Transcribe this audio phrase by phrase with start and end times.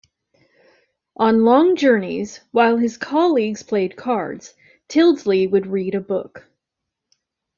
[1.17, 4.55] On long journeys, while his colleagues played cards,
[4.89, 6.47] Tyldesley would read a book.